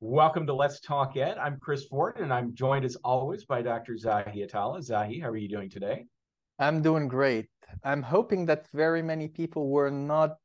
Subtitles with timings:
[0.00, 1.38] Welcome to Let's Talk Ed.
[1.38, 3.94] I'm Chris Forde, and I'm joined as always by Dr.
[3.94, 4.78] Zahi Atallah.
[4.78, 6.06] Zahi, how are you doing today?
[6.60, 7.48] I'm doing great.
[7.82, 10.36] I'm hoping that very many people were not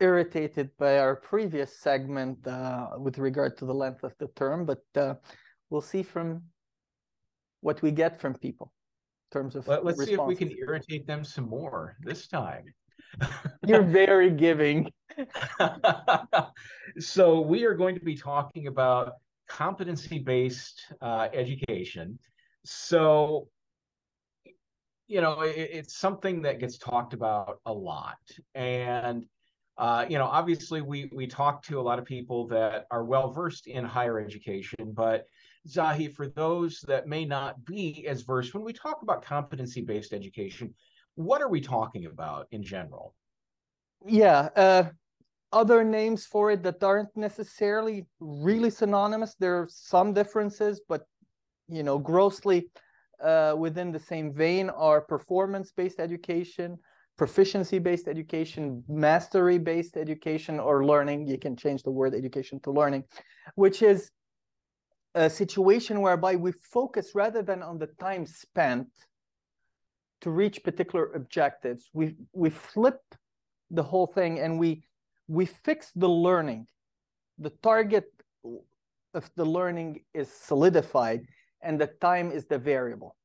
[0.00, 4.82] irritated by our previous segment uh, with regard to the length of the term, but
[4.96, 5.14] uh,
[5.70, 6.42] we'll see from
[7.60, 8.72] what we get from people
[9.30, 9.68] in terms of.
[9.68, 12.64] Let, us see if we can irritate them some more this time.
[13.66, 14.90] You're very giving.
[16.98, 19.14] so we are going to be talking about
[19.48, 22.18] competency-based uh, education.
[22.64, 23.48] So,
[25.06, 28.18] you know, it, it's something that gets talked about a lot,
[28.54, 29.24] and
[29.78, 33.30] uh, you know, obviously, we we talk to a lot of people that are well
[33.30, 35.24] versed in higher education, but
[35.68, 40.74] Zahi, for those that may not be as versed, when we talk about competency-based education,
[41.18, 43.14] what are we talking about in general?
[44.06, 44.84] Yeah, uh,
[45.52, 49.34] other names for it that aren't necessarily really synonymous.
[49.34, 51.02] There are some differences, but
[51.68, 52.70] you know, grossly
[53.22, 56.78] uh, within the same vein are performance-based education,
[57.16, 61.26] proficiency-based education, mastery-based education, or learning.
[61.26, 63.02] You can change the word education to learning,
[63.56, 64.12] which is
[65.16, 68.86] a situation whereby we focus rather than on the time spent
[70.20, 71.90] to reach particular objectives.
[71.92, 73.00] We we flip
[73.70, 74.84] the whole thing and we
[75.28, 76.66] we fix the learning.
[77.38, 78.10] The target
[79.14, 81.26] of the learning is solidified
[81.62, 83.16] and the time is the variable.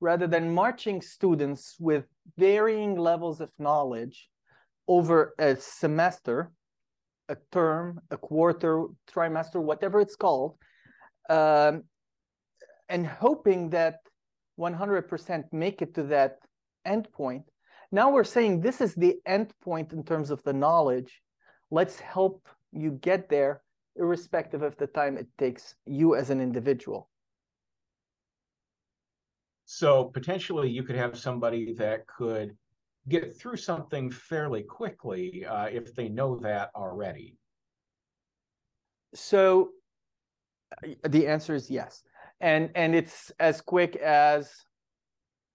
[0.00, 2.04] Rather than marching students with
[2.36, 4.28] varying levels of knowledge
[4.88, 6.50] over a semester,
[7.28, 10.56] a term, a quarter, trimester, whatever it's called,
[11.30, 11.84] um,
[12.88, 14.00] and hoping that
[14.62, 16.38] 100% make it to that
[16.86, 17.44] endpoint.
[17.90, 21.20] Now we're saying this is the endpoint in terms of the knowledge.
[21.70, 23.62] Let's help you get there,
[23.96, 27.10] irrespective of the time it takes you as an individual.
[29.64, 32.56] So potentially you could have somebody that could
[33.08, 37.36] get through something fairly quickly uh, if they know that already.
[39.14, 39.70] So
[41.08, 42.02] the answer is yes
[42.42, 44.50] and and it's as quick as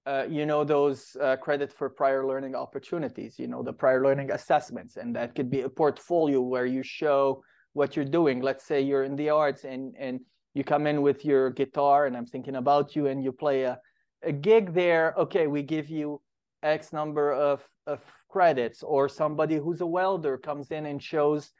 [0.08, 4.32] uh, you know those uh, credit for prior learning opportunities you know the prior learning
[4.32, 4.96] assessments.
[4.96, 7.44] And that could be a portfolio where you show
[7.74, 8.42] what you're doing.
[8.42, 10.22] Let's say you're in the arts and and
[10.54, 13.78] you come in with your guitar and i'm thinking about you and you play a,
[14.24, 15.14] a gig there.
[15.18, 16.22] Okay we give you
[16.64, 18.00] x number of of
[18.30, 18.82] credits.
[18.82, 21.52] Or somebody who's a welder comes in and shows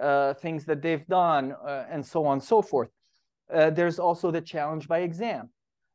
[0.00, 2.90] uh, things that they've done uh, and so on and so forth
[3.52, 5.50] uh, there's also the challenge by exam,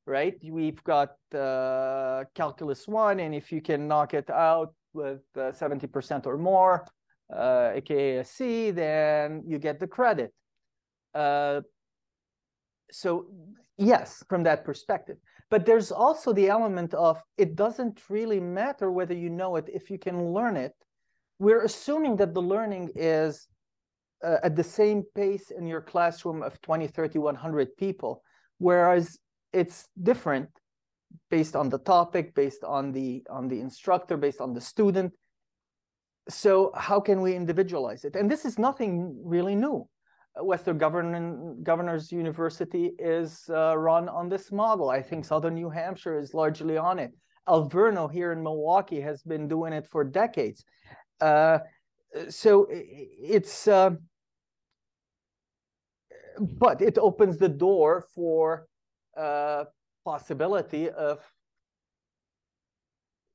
[0.05, 0.35] right?
[0.43, 6.29] We've got uh, calculus one, and if you can knock it out with 70% uh,
[6.29, 6.85] or more,
[7.31, 10.33] aka uh, a C, then you get the credit.
[11.13, 11.61] Uh,
[12.91, 13.27] so
[13.77, 15.17] yes, from that perspective.
[15.49, 19.89] But there's also the element of it doesn't really matter whether you know it if
[19.91, 20.73] you can learn it.
[21.39, 23.47] We're assuming that the learning is
[24.23, 28.23] uh, at the same pace in your classroom of 20, 30, 100 people,
[28.57, 29.17] whereas
[29.51, 30.49] it's different
[31.29, 35.13] based on the topic, based on the on the instructor, based on the student.
[36.29, 38.15] So how can we individualize it?
[38.15, 39.87] And this is nothing really new.
[40.41, 44.89] Western Govern Governors University is uh, run on this model.
[44.89, 47.11] I think Southern New Hampshire is largely on it.
[47.47, 50.63] Alverno here in Milwaukee has been doing it for decades.
[51.21, 51.59] Uh,
[52.29, 53.91] so it's uh,
[56.39, 58.67] but it opens the door for
[59.17, 59.65] uh,
[60.05, 61.19] possibility of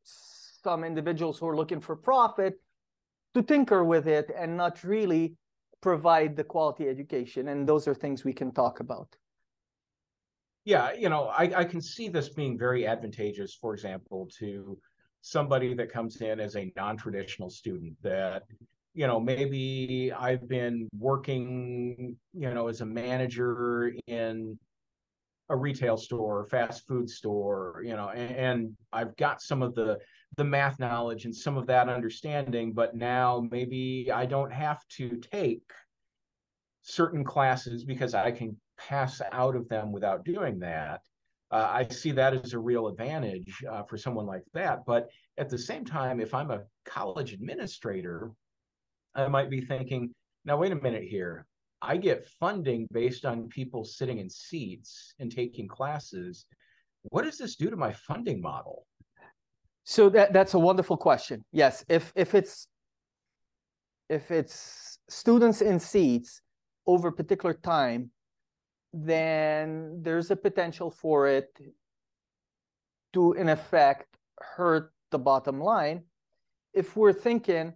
[0.03, 2.61] some individuals who are looking for profit
[3.35, 5.37] to tinker with it and not really
[5.81, 7.49] provide the quality education.
[7.49, 9.09] And those are things we can talk about.
[10.65, 14.79] Yeah, you know, I, I can see this being very advantageous, for example, to
[15.23, 18.43] somebody that comes in as a non-traditional student that
[18.99, 24.59] you know, maybe I've been working, you know, as a manager in
[25.51, 29.99] a retail store, fast food store, you know, and, and, I've got some of the
[30.37, 35.21] the math knowledge and some of that understanding, but now maybe I don't have to
[35.31, 35.71] take
[36.83, 41.03] certain classes because I can pass out of them without doing that.
[41.53, 44.85] Uh, I see that as a real advantage uh, for someone like that.
[44.85, 45.09] But
[45.39, 48.33] at the same time, if I'm a college administrator
[49.15, 50.15] I might be thinking,
[50.45, 51.47] now wait a minute here.
[51.81, 56.47] I get funding based on people sitting in seats and taking classes.
[57.11, 58.87] What does this do to my funding model?
[59.85, 61.45] So that that's a wonderful question.
[61.53, 62.67] Yes, if if it's
[64.09, 66.41] if it's students in seats
[66.87, 68.11] over a particular time,
[68.93, 71.49] then there's a potential for it
[73.13, 74.07] to, in effect,
[74.39, 76.03] hurt the bottom line
[76.75, 77.73] if we're thinking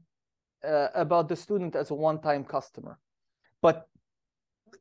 [0.66, 2.98] uh, about the student as a one-time customer.
[3.60, 3.86] But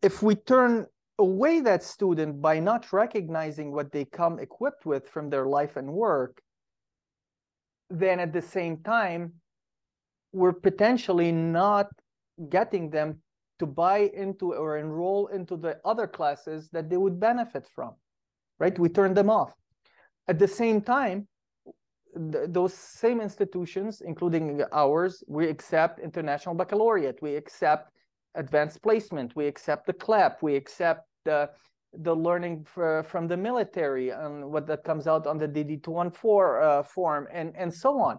[0.02, 0.88] if we turn
[1.20, 5.94] away that student by not recognizing what they come equipped with from their life and
[5.94, 6.42] work,
[7.90, 9.34] then at the same time,
[10.34, 11.88] we're potentially not
[12.50, 13.22] getting them
[13.60, 17.94] to buy into or enroll into the other classes that they would benefit from,
[18.60, 18.78] right?
[18.80, 19.54] We turn them off.
[20.28, 21.28] At the same time,
[22.14, 27.92] th those same institutions, including ours, we accept international baccalaureate, we accept
[28.36, 31.50] advanced placement, we accept the CLEP, we accept the
[31.94, 36.84] the learning for, from the military and what that comes out on the DD214 uh,
[36.84, 38.18] form and, and so on.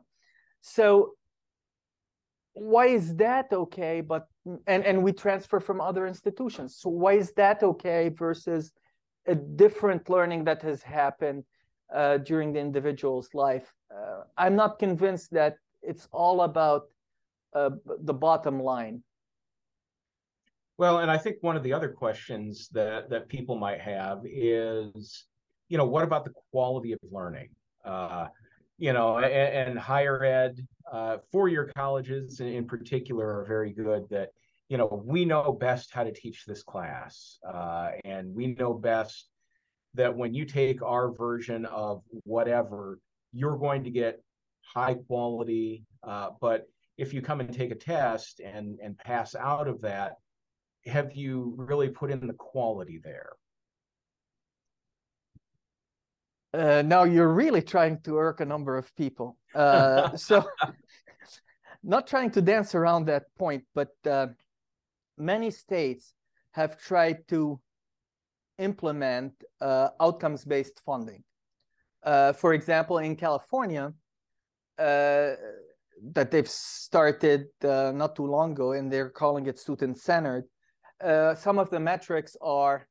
[0.61, 1.15] So
[2.53, 4.03] why is that okay?
[4.03, 4.27] But
[4.67, 6.77] and, and we transfer from other institutions.
[6.77, 8.73] So why is that okay versus
[9.27, 11.45] a different learning that has happened
[11.95, 13.73] uh, during the individual's life?
[13.93, 16.89] Uh, I'm not convinced that it's all about
[17.55, 19.03] uh, the bottom line.
[20.79, 25.27] Well, and I think one of the other questions that that people might have is,
[25.69, 27.51] you know, what about the quality of learning?
[27.85, 28.29] Uh,
[28.79, 34.09] you know, and, and higher ed, uh, four-year colleges in, in, particular are very good.
[34.11, 34.31] That
[34.69, 39.29] you know, we know best how to teach this class, uh, and we know best
[39.95, 42.99] that when you take our version of whatever,
[43.33, 44.23] you're going to get
[44.61, 45.85] high quality.
[46.03, 46.67] Uh, but
[46.99, 50.17] if you come and take a test and and pass out of that
[50.87, 53.31] have you really put in the quality there?
[56.55, 59.39] Uh, now you're really trying to irk a number of people.
[59.55, 60.45] Uh, so,
[61.83, 64.27] not trying to dance around that point, but uh,
[65.17, 66.15] many states
[66.53, 67.59] have tried to
[68.59, 71.25] implement uh, outcomes-based funding.
[72.03, 73.93] Uh, for example, in California,
[74.79, 75.31] uh,
[76.15, 80.45] that they've started not too long ago, and they're calling it student-centered
[81.03, 82.87] uh, some of the metrics are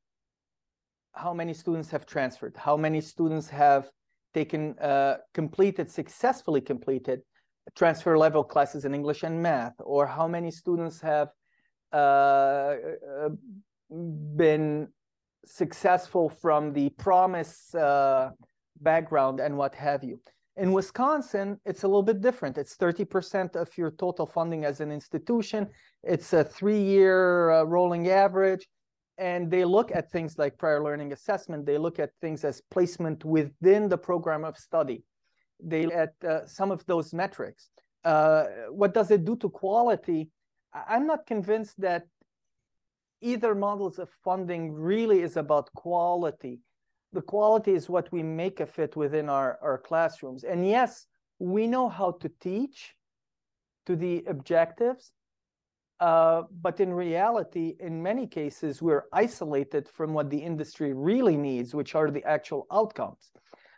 [1.13, 3.89] how many students have transferred, how many students have
[4.33, 7.21] taken, uh, completed, successfully completed
[7.75, 11.29] transfer level classes in English and math, or how many students have
[11.93, 13.29] uh, uh
[14.35, 14.87] been
[15.45, 18.29] successful from the promise uh,
[18.81, 20.19] background and what have you.
[20.57, 22.57] In Wisconsin, it's a little bit different.
[22.57, 25.67] It's 30% of your total funding as an institution.
[26.03, 28.67] It's a three-year uh, rolling average.
[29.17, 31.65] And they look at things like prior learning assessment.
[31.65, 35.03] They look at things as placement within the program of study.
[35.63, 37.69] They look at uh, some of those metrics.
[38.03, 40.29] Uh, what does it do to quality?
[40.73, 42.07] I'm not convinced that
[43.21, 46.59] either models of funding really is about quality
[47.13, 50.43] the quality is what we make of it within our, our classrooms.
[50.43, 51.07] And yes,
[51.39, 52.93] we know how to teach
[53.85, 55.11] to the objectives,
[55.99, 61.75] uh, but in reality, in many cases, we're isolated from what the industry really needs,
[61.75, 63.31] which are the actual outcomes.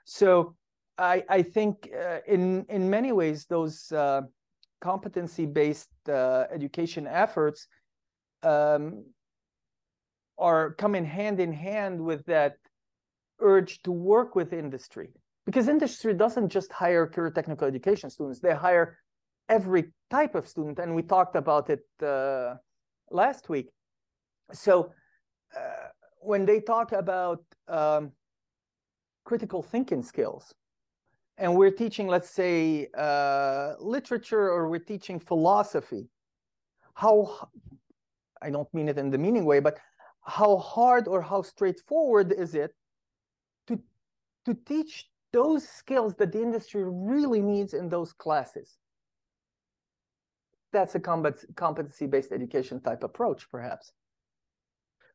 [0.06, 0.56] So
[0.98, 4.22] I, I think uh, in, in many ways, those uh,
[4.82, 7.68] competency-based uh, education efforts
[8.44, 9.06] um,
[10.38, 12.58] are coming hand in hand with that
[13.44, 15.10] urge to work with industry.
[15.46, 18.40] Because industry doesn't just hire career technical education students.
[18.40, 18.98] They hire
[19.50, 22.56] every type of student and we talked about it uh,
[23.12, 23.70] last week.
[24.54, 24.92] So
[25.56, 28.12] uh, when they talk about um,
[29.26, 30.54] critical thinking skills
[31.38, 36.08] and we're teaching let's say uh, literature or we're teaching philosophy
[36.94, 37.50] how
[38.42, 39.78] i don't mean it in the meaning way but
[40.26, 42.74] how hard or how straightforward is it
[44.46, 48.78] to teach those skills that the industry really needs in those classes.
[50.72, 53.92] That's a competency-based education type approach, perhaps.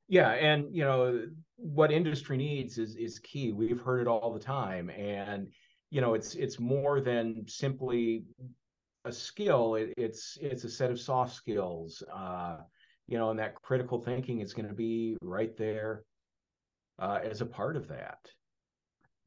[0.09, 3.53] Yeah, and you know what industry needs is is key.
[3.53, 5.49] We've heard it all the time, and
[5.91, 8.25] you know it's it's more than simply
[9.05, 9.75] a skill.
[9.75, 12.03] It, it's it's a set of soft skills.
[12.13, 12.59] Uh,
[13.07, 16.05] you know, and that critical thinking is going to be right there
[16.99, 18.19] uh, as a part of that.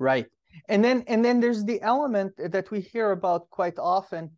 [0.01, 0.25] Right.
[0.67, 4.31] And then and then there's the element that we hear about quite often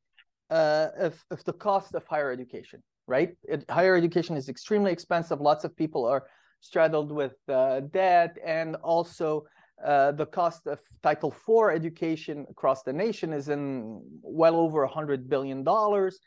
[0.49, 3.29] uh, of, of the cost of higher education, right?
[3.43, 5.39] It, higher education is extremely expensive.
[5.39, 6.23] Lots of people are
[6.59, 9.45] straddled with uh, debt and also
[9.83, 15.29] uh, the cost of Title IV education across the nation is in well over hundred
[15.29, 16.19] billion dollars.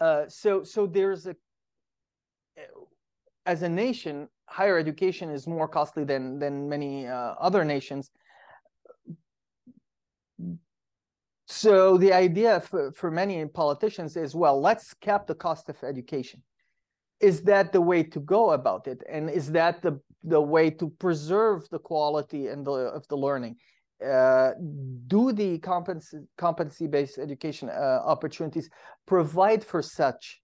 [0.00, 1.36] Uh, so, so there's a
[3.44, 8.10] as a nation, higher education is more costly than than many uh, other nations.
[11.46, 16.42] So the idea for, for many politicians is, well, let's cap the cost of education.
[17.20, 19.02] Is that the way to go about it?
[19.08, 23.56] And is that the, the way to preserve the quality and the, of the learning?
[24.04, 24.52] Uh,
[25.06, 28.68] do the competency, competency-based education uh, opportunities
[29.06, 30.40] provide for such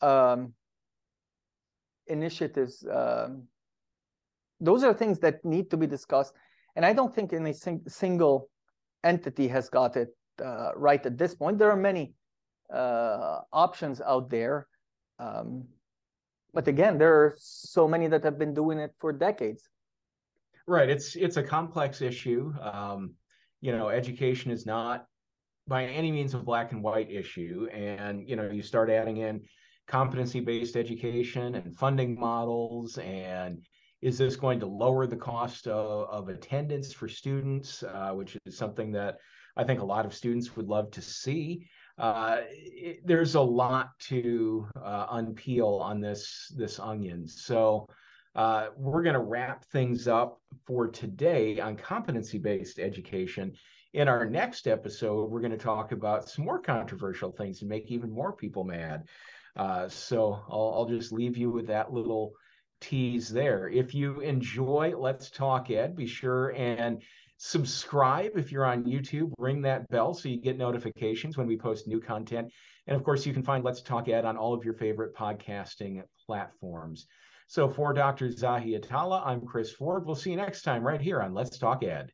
[0.00, 0.52] um,
[2.06, 2.84] initiatives?
[2.88, 3.48] Um,
[4.60, 6.34] those are things that need to be discussed.
[6.76, 8.48] And I don't think any sing single
[9.04, 11.58] entity has got it uh, right at this point.
[11.58, 12.14] There are many
[12.72, 14.66] uh, options out there.
[15.18, 15.64] Um,
[16.52, 19.68] but again, there are so many that have been doing it for decades.
[20.66, 20.88] Right.
[20.88, 22.52] It's it's a complex issue.
[22.60, 23.14] Um,
[23.60, 25.06] you know, education is not
[25.66, 27.68] by any means a black and white issue.
[27.72, 29.42] And, you know, you start adding in
[29.86, 33.64] competency-based education and funding models and
[34.04, 38.54] is this going to lower the cost of, of attendance for students, uh, which is
[38.54, 39.16] something that
[39.56, 41.66] I think a lot of students would love to see.
[41.96, 47.26] Uh, it, there's a lot to uh, unpeel on this this onion.
[47.26, 47.88] So
[48.34, 53.54] uh, we're going to wrap things up for today on competency-based education.
[53.94, 57.90] In our next episode, we're going to talk about some more controversial things and make
[57.90, 59.08] even more people mad.
[59.56, 62.34] Uh, so I'll, I'll just leave you with that little
[62.80, 63.68] tease there.
[63.68, 67.02] If you enjoy Let's Talk Ed, be sure and
[67.38, 71.86] subscribe if you're on YouTube, ring that bell so you get notifications when we post
[71.86, 72.50] new content.
[72.86, 76.02] And of course, you can find Let's Talk Ed on all of your favorite podcasting
[76.26, 77.06] platforms.
[77.46, 78.28] So for Dr.
[78.28, 80.06] Zahi Atallah, I'm Chris Forde.
[80.06, 82.10] We'll see you next time right here on Let's Talk Ed.